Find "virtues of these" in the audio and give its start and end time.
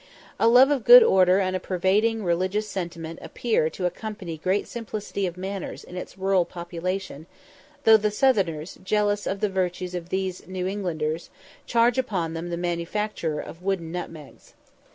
9.49-10.47